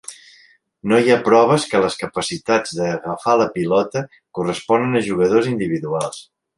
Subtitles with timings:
[0.91, 4.05] No hi ha proves que les capacitats de d'agafar la pilota
[4.41, 6.23] corresponen a jugadors individuals.